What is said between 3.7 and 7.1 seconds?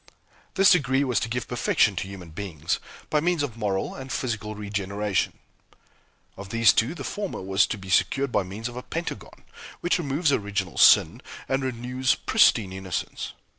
and physical regeneration. Of these two the